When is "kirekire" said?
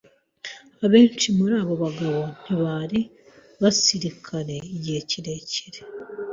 5.09-5.79